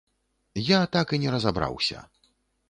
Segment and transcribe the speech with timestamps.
[0.67, 2.03] Я так і не разабраўся.